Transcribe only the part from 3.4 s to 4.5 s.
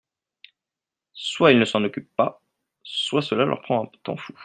leur prend un temps fou.